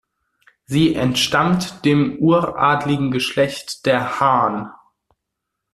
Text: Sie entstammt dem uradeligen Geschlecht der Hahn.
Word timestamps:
Sie 0.65 0.95
entstammt 0.95 1.85
dem 1.85 2.17
uradeligen 2.17 3.11
Geschlecht 3.11 3.85
der 3.85 4.19
Hahn. 4.19 4.71